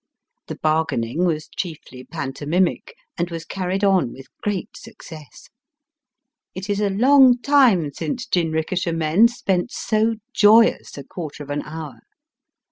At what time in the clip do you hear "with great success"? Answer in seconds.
4.11-5.47